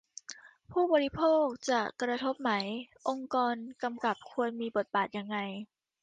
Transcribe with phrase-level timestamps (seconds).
[0.71, 2.51] ผู้บริโภคจะกระทบไหม
[3.09, 5.37] องค์กรกำกับควรมีบทบาทยังไง